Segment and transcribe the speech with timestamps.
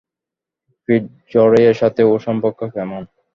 [0.89, 3.01] ফিটজরয়ের সাথে ওর সম্পর্ক কেমন?